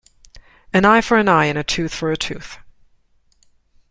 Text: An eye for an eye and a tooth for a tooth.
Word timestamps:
An 0.73 0.83
eye 0.83 0.99
for 1.01 1.15
an 1.19 1.29
eye 1.29 1.45
and 1.45 1.59
a 1.59 1.63
tooth 1.63 1.93
for 1.93 2.11
a 2.11 2.17
tooth. 2.17 2.57